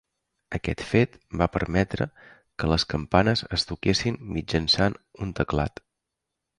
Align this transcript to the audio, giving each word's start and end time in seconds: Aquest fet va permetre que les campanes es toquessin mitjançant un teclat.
Aquest 0.57 0.79
fet 0.93 1.17
va 1.41 1.47
permetre 1.57 2.09
que 2.63 2.71
les 2.73 2.87
campanes 2.97 3.47
es 3.59 3.69
toquessin 3.73 4.21
mitjançant 4.41 5.01
un 5.27 5.41
teclat. 5.43 5.89